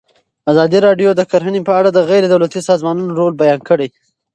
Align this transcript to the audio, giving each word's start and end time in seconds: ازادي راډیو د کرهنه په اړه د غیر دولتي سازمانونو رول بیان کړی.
ازادي 0.51 0.79
راډیو 0.87 1.09
د 1.15 1.21
کرهنه 1.31 1.61
په 1.67 1.73
اړه 1.79 1.89
د 1.93 1.99
غیر 2.09 2.23
دولتي 2.33 2.61
سازمانونو 2.69 3.17
رول 3.19 3.33
بیان 3.41 3.61
کړی. 3.69 3.87